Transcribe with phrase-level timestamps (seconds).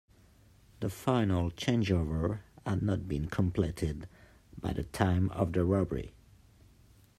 [0.79, 4.09] The final changeover had not been completed
[4.59, 6.15] by the time of the robbery.